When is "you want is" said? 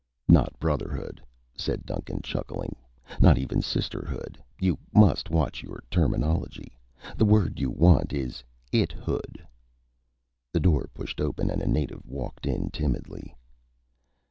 7.59-8.43